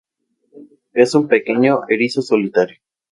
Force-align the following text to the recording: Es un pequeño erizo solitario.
Es 0.93 1.13
un 1.13 1.27
pequeño 1.27 1.81
erizo 1.87 2.23
solitario. 2.23 2.77